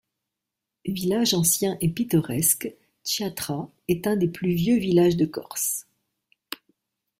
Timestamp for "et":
1.79-1.89